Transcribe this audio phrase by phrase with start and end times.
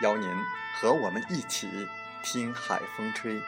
[0.00, 0.28] 邀您
[0.74, 1.68] 和我们一起
[2.22, 3.40] 听海风吹。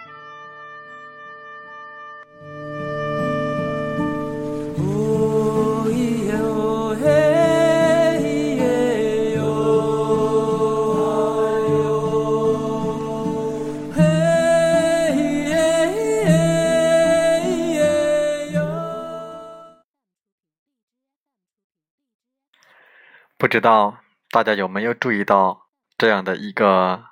[23.38, 23.98] 不知道
[24.30, 25.61] 大家有没有注意到？
[26.02, 27.10] 这样的一个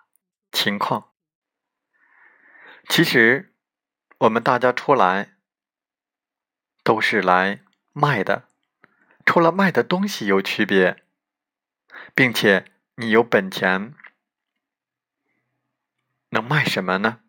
[0.50, 1.12] 情况，
[2.88, 3.54] 其实
[4.18, 5.34] 我们大家出来
[6.82, 7.60] 都是来
[7.92, 8.48] 卖的，
[9.24, 11.04] 除了卖的东西有区别，
[12.16, 12.64] 并且
[12.96, 13.94] 你有本钱，
[16.30, 17.20] 能卖什么呢？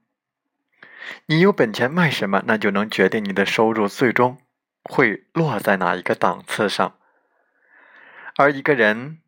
[1.27, 4.41] 你有本钱卖什么，那就能决定你的收入最终
[4.81, 6.97] 会落在哪一个档次上，
[8.35, 9.21] 而一个人。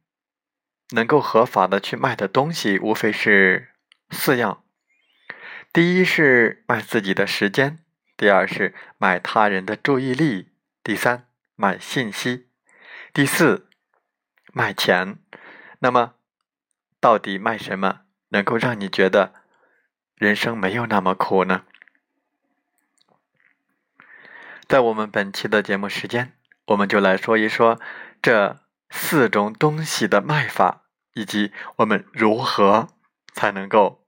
[0.93, 3.69] 能够合法的去卖的东西，无非是
[4.11, 4.63] 四样：
[5.73, 7.79] 第一是卖自己的时间，
[8.15, 10.51] 第二是卖他人的注意力，
[10.83, 12.47] 第三卖信息，
[13.11, 13.67] 第四
[14.53, 15.17] 卖钱。
[15.79, 16.13] 那么，
[16.99, 19.33] 到底卖什么能够让你觉得
[20.15, 21.63] 人生没有那么苦呢？
[24.67, 26.33] 在我们本期的节目时间，
[26.67, 27.81] 我们就来说一说
[28.21, 28.59] 这
[28.91, 30.82] 四种东西的卖法。
[31.13, 32.89] 以及我们如何
[33.33, 34.05] 才能够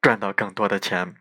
[0.00, 1.16] 赚到更多的钱？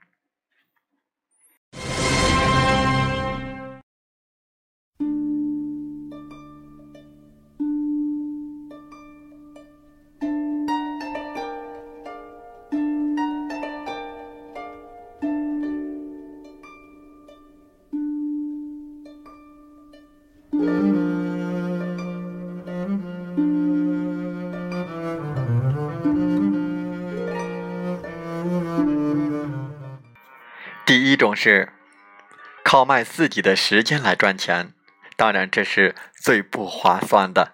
[31.22, 31.72] 种是
[32.64, 34.74] 靠卖自己的时间来赚钱，
[35.16, 37.52] 当然这是最不划算的。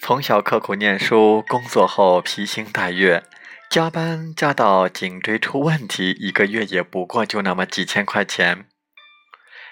[0.00, 3.24] 从小刻苦念书，工作后披星戴月，
[3.68, 8.68] 加班加到颈椎出问题，一个月也不过就那么几千块钱。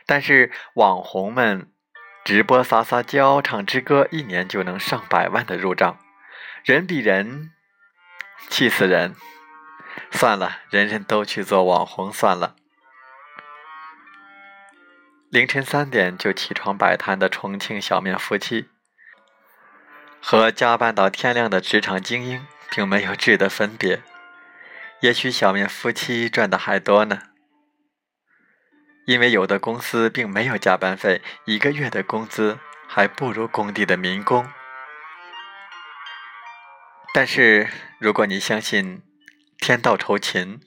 [0.05, 1.71] 但是网红们
[2.25, 6.01] 直播撒撒娇、唱支歌，一年就能上百万的入账，
[6.65, 7.53] 人比人
[8.49, 9.15] 气死人。
[10.16, 12.54] 算了，人人都去做网红算了。
[15.28, 18.68] 凌晨三点就起床摆摊的重庆小面夫妻，
[20.22, 24.04] 和加班到天亮的职场精英并没有质的分别。
[25.00, 27.18] 也许小面夫妻赚的还多呢，
[29.06, 34.48] 因为有的公司并没有加班费，一个月的工资还不如工地的民工。
[37.12, 37.68] 但是
[37.98, 39.03] 如果你相信，
[39.66, 40.61] 天道酬勤，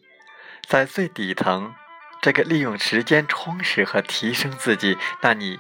[0.68, 1.76] 在最底层，
[2.20, 5.60] 这个利用时间充实和提升自己，那你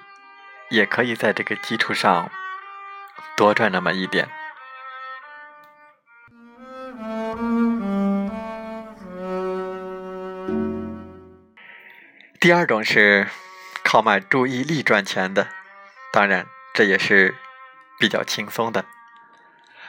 [0.71, 2.31] 也可以在这个基础上
[3.35, 4.27] 多赚那么一点。
[12.39, 13.27] 第二种是
[13.83, 15.47] 靠卖注意力赚钱的，
[16.11, 17.35] 当然这也是
[17.99, 18.85] 比较轻松的。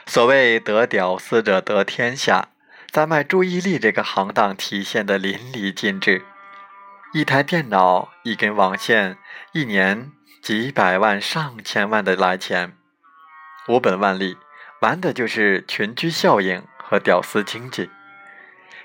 [0.05, 2.49] 所谓得屌丝者得天下。
[2.91, 6.25] 在卖注意力这个行当体现的淋漓尽致，
[7.13, 9.17] 一台电脑、一根网线，
[9.53, 12.75] 一年几百万、上千万的来钱，
[13.67, 14.37] 无本万利，
[14.81, 17.89] 玩的就是群居效应和屌丝经济。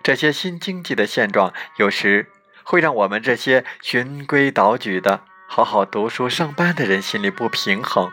[0.02, 2.30] 这些新经济的现状，有时
[2.62, 8.12] 会让我们这些循规蹈矩的好好读书上班的人心里不平衡。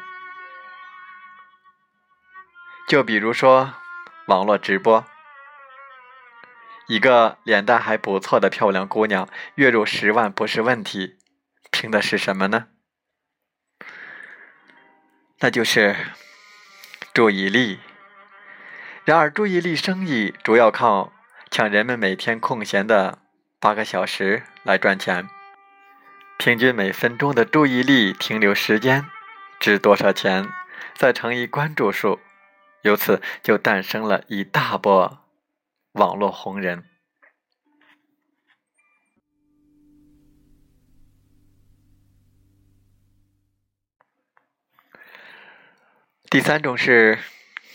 [2.88, 3.74] 就比如说
[4.28, 5.06] 网络直播，
[6.92, 11.16] 一个脸蛋还不错的漂亮姑娘，月入十万不是问题，
[11.72, 12.68] 凭的是什么呢？
[15.40, 15.96] 那就是
[17.14, 17.80] 注意力。
[19.06, 21.14] 然而，注意力生意主要靠
[21.50, 23.20] 抢人们每天空闲的
[23.62, 25.30] 八个小时来赚钱。
[26.38, 29.06] 平均每分钟的注意力停留时间
[29.62, 30.46] 值多少钱？
[30.94, 32.20] 再乘以关注数，
[32.82, 35.20] 由此就诞生了一大波
[35.94, 36.86] 网络红人。
[46.30, 47.20] 第三种是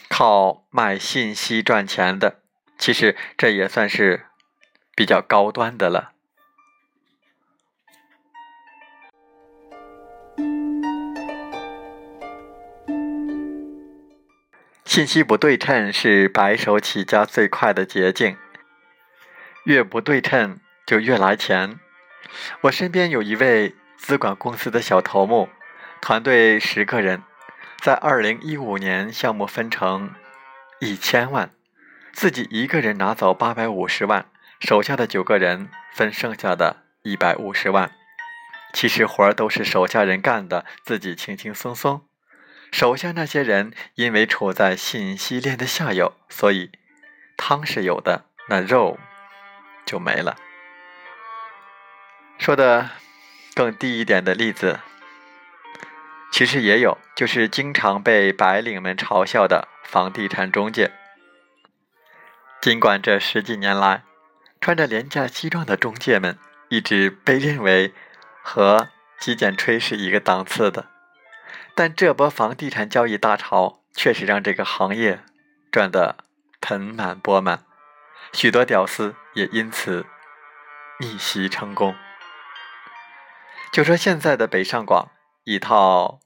[0.09, 2.43] 靠卖信息赚钱的，
[2.79, 4.29] 其实这也算是
[4.95, 6.16] 比较高端的了。
[14.97, 18.35] 信息不对称是白手起家最快的捷径，
[19.65, 21.79] 越不对称就越来钱。
[22.63, 25.51] 我身边有一位资管公司的小头目，
[26.01, 27.23] 团队十个人。
[27.83, 30.15] 在二零一五年，项目分成
[30.81, 31.51] 一千万，
[32.15, 34.25] 自己一个人拿走八百五十万，
[34.61, 37.91] 手下的九个人分剩下的一百五十万。
[38.73, 42.07] 其实活儿都是手下人干的，自己轻轻松松。
[42.77, 46.71] 手下那些人因为处在信息链的下游，所以
[47.35, 48.99] 汤是有的，那肉
[49.87, 50.37] 就没了。
[52.37, 52.91] 说的
[53.55, 54.81] 更低一点的例子。
[56.31, 60.93] 其实也有，就是经常被白领们嘲笑的房地产中介。
[62.61, 64.03] 尽管这十几年来，
[64.61, 66.39] 穿着廉价西装的中介们
[66.69, 67.95] 一直被认为
[68.43, 68.89] 和
[69.19, 70.91] 极简吹是一个档次的，
[71.77, 75.21] 但这波房地产交易大潮确实让这个行业
[75.71, 76.17] 赚得
[76.61, 77.61] 盆满钵满，
[78.33, 80.05] 许多屌丝也因此
[80.99, 81.95] 逆袭成功。
[83.71, 85.11] 就说现在的北上广
[85.45, 86.19] 一套。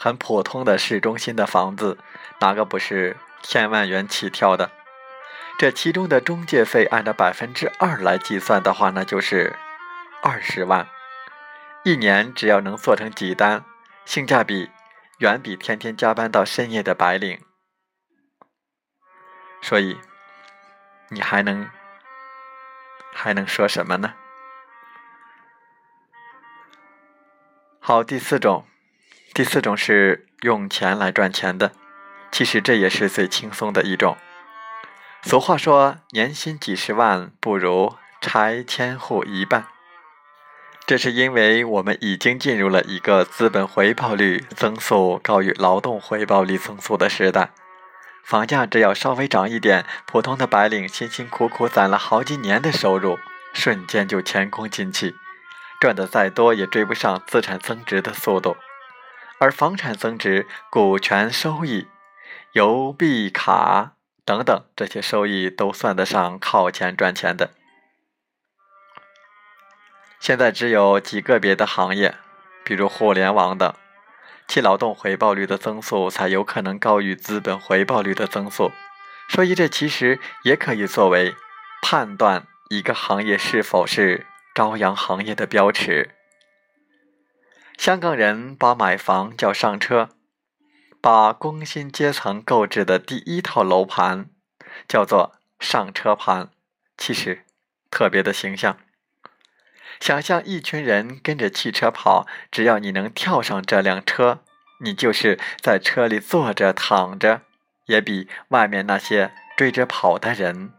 [0.00, 1.98] 很普通的市中心的房子，
[2.38, 4.70] 哪个不是千万元起跳的？
[5.58, 9.56] 这其中的中介费按照百分之二来计算的话，那就是
[10.22, 10.86] 二十万。
[11.82, 13.64] 一年只要能做成几单，
[14.04, 14.70] 性价比
[15.18, 17.40] 远比天天加班到深夜的白领。
[19.60, 19.98] 所以，
[21.10, 21.68] 你还能
[23.12, 24.14] 还能说什么呢？
[27.80, 28.64] 好，第四种。
[29.34, 31.72] 第四种是用钱来赚钱的，
[32.32, 34.16] 其实这也是最轻松的一种。
[35.22, 39.66] 俗话说，年薪几十万不如拆迁户一半。
[40.88, 47.50] 这是因为我们已经进入了一个资本回报率增速高于劳动回报率增速的时代。
[48.24, 53.18] 房价只要稍微涨一点，普通的白领辛辛苦苦攒了好几年的收入，
[53.52, 55.14] 瞬间就前功尽弃，
[55.78, 58.56] 赚的再多也追不上资产增值的速度。
[59.38, 61.88] 而房产增值、股权收益、
[62.52, 63.92] 邮币卡
[64.24, 67.50] 等等这些收益都算得上靠钱赚钱的。
[70.20, 72.16] 现在只有极个别的行业，
[72.64, 73.72] 比如互联网等，
[74.46, 78.72] 其劳动回报率的增速才有可能高于资本回报率的增速。
[79.28, 81.34] 所以这其实也可以作为
[81.82, 86.14] 判断一个行业是否是朝阳行业的标尺。
[87.76, 90.08] 香港人把买房叫上车，
[91.00, 94.30] 把工薪阶层购置的第一套楼盘
[94.88, 96.50] 叫做上车盘，
[96.96, 97.44] 其实
[97.88, 98.78] 特别的形象。
[100.00, 104.40] 想象一群人跟着汽车跑，只要你能跳上这辆车，
[104.80, 107.42] 你就是在车里坐着躺着，
[107.86, 110.72] 也比外面那些追着跑的人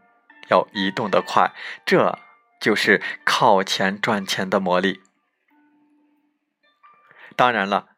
[0.48, 1.52] 要移动的快。
[1.84, 2.18] 这
[2.60, 5.02] 就是靠钱赚钱的魔力。
[7.36, 7.88] 当然了，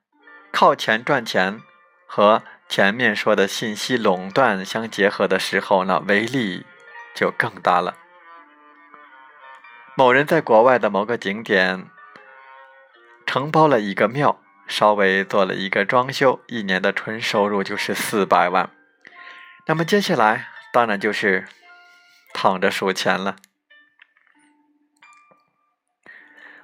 [0.52, 1.60] 靠钱赚钱
[2.06, 6.64] 和前面说的信息垄断相结合的时候，那威力
[7.14, 7.96] 就更大了。
[9.94, 11.88] 某人在国外的某个景点
[13.26, 18.70] 承包了一个庙，稍微做了一个装修，一年的纯收入就是四百万。
[19.66, 21.46] 那么接下来当然就是
[22.32, 23.36] 躺着数钱了。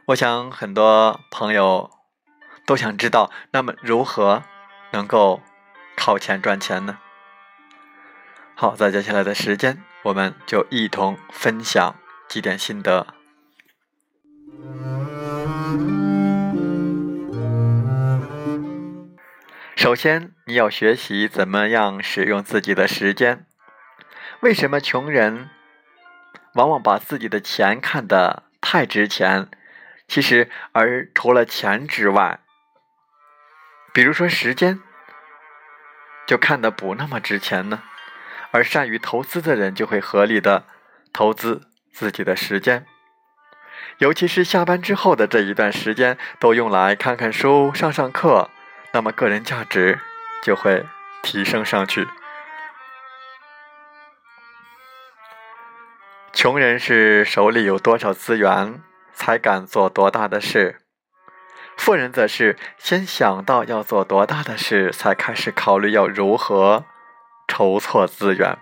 [0.06, 1.90] 我想很多朋友。
[2.68, 4.42] 都想知道，那么如何
[4.90, 5.40] 能够
[5.96, 6.98] 靠钱赚钱呢？
[8.54, 11.94] 好，在接下来的时间，我们就一同分享
[12.28, 13.17] 几点心得。
[19.76, 23.46] 首先，你要学习怎么样使用自己的时间。
[24.40, 25.48] 为什么穷人
[26.54, 29.48] 往往把自己的钱看得太值钱？
[30.08, 32.40] 其实，而除了钱之外，
[33.92, 34.80] 比如说时间，
[36.26, 37.82] 就看得不那么值钱呢。
[38.50, 40.64] 而善于投资的人，就会合理的
[41.12, 42.86] 投资自己的时间。
[43.98, 48.48] 尤其是下班之后的这一段时间，都用来看看书、上上课，
[48.92, 49.98] 那么个人价值
[50.42, 50.84] 就会
[51.22, 52.06] 提升上去。
[56.32, 58.80] 穷人是手里有多少资源，
[59.12, 60.76] 才敢做多大的事；
[61.76, 66.84] 富人则是先想到要做多大的事，才开始考虑要如何
[67.48, 68.56] 筹措资源。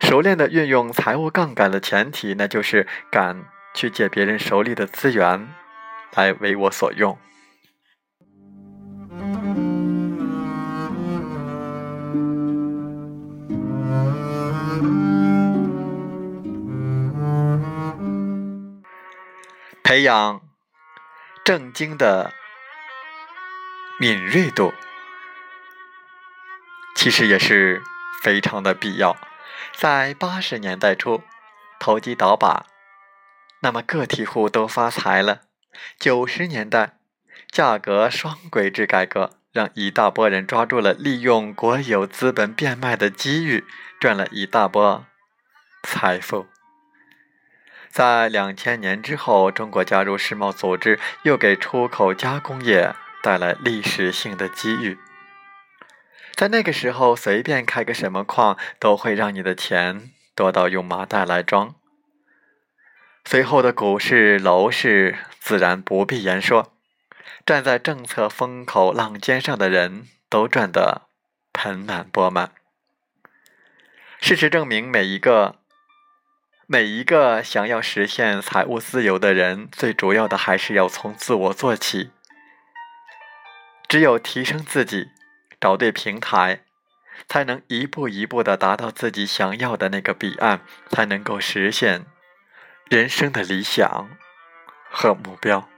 [0.00, 5.48] 熟练的运用财务杠杆的前提，那就是敢去借别人手里的资源
[6.14, 7.18] 来为我所用。
[19.84, 20.40] 培养
[21.44, 22.32] 正经的
[23.98, 24.72] 敏锐度，
[26.94, 27.82] 其实也是
[28.22, 29.16] 非常的必要。
[29.76, 31.22] 在八十年代初，
[31.78, 32.66] 投机倒把，
[33.60, 35.42] 那么个体户都发财了。
[35.98, 36.98] 九十年代，
[37.50, 43.64] 价格双轨制改革，让一大波人抓住了利用国有资本变卖的机遇，
[44.00, 45.06] 赚了一大波
[45.82, 46.46] 财富。
[47.90, 54.98] 在两千年之后，中国加入世贸组织，又给出口加工业带来历史性的机遇。
[56.38, 61.74] 在那个时候，随便开个什么矿，都会让你的钱多到用麻袋来装。
[63.24, 66.72] 随后的股市、楼市自然不必言说，
[67.44, 71.08] 站在政策风口浪尖上的人都赚得
[71.52, 72.52] 盆满钵满。
[74.20, 75.56] 事实证明，每一个
[76.68, 82.12] 每一个想要实现财务自由的人，最主要的还是要从自我做起。
[83.88, 85.08] 只有提升自己。
[85.60, 86.64] 找对平台，
[87.28, 92.06] 才能一步一步的达到自己想要的那个彼岸，才能够实现
[92.88, 94.08] 人生的理想
[94.88, 95.68] 和目标。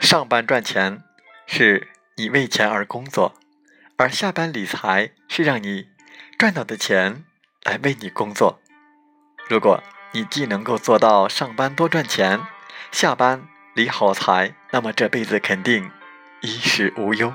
[0.00, 1.02] 上班赚钱，
[1.46, 3.34] 是你为钱而工作。
[3.98, 5.88] 而下班理财是让你
[6.38, 7.24] 赚到的钱
[7.62, 8.60] 来为你工作。
[9.48, 12.40] 如果你既能够做到上班多赚钱，
[12.92, 15.90] 下班理好财，那么这辈子肯定
[16.42, 17.32] 衣食无忧。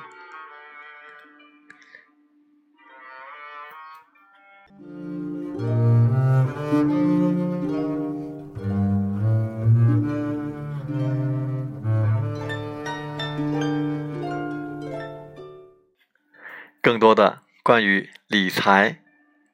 [16.81, 18.97] 更多的关于理财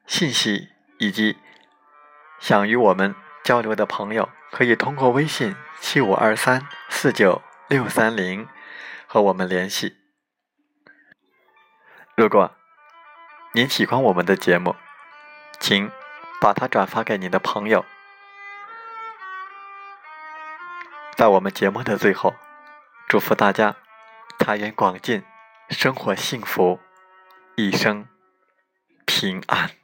[0.06, 1.36] 信息以及
[2.40, 8.48] 想与我们交流的朋友，可以通过微信七五二三四九六三零
[9.06, 9.98] 和我们联系。
[12.16, 12.56] 如果
[13.52, 14.74] 您喜欢我们的节目，
[15.60, 15.90] 请
[16.40, 17.84] 把它转发给您的朋友。
[21.14, 22.34] 在我们节目的最后，
[23.06, 23.76] 祝福大家
[24.38, 25.24] 财源广进，
[25.68, 26.80] 生活幸福。
[27.60, 28.06] 一生
[29.04, 29.77] 平安。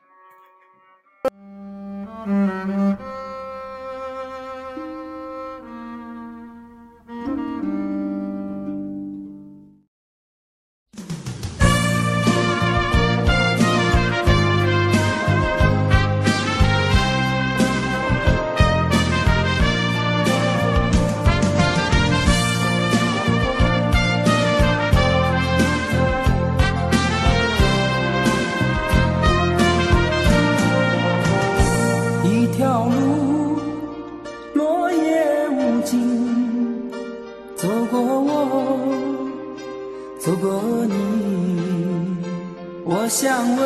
[43.44, 43.62] 想问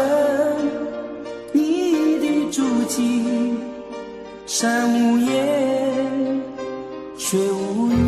[1.53, 3.55] 你的足迹，
[4.45, 6.43] 山无言，
[7.17, 8.08] 水无语。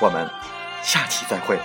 [0.00, 0.28] 我们
[0.82, 1.58] 下期再会。